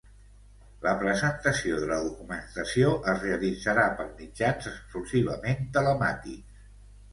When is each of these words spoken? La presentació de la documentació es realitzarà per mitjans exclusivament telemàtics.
La 0.85 0.93
presentació 1.01 1.77
de 1.83 1.89
la 1.91 1.97
documentació 2.05 2.95
es 3.13 3.21
realitzarà 3.27 3.85
per 4.01 4.09
mitjans 4.23 4.73
exclusivament 4.75 5.65
telemàtics. 5.79 6.61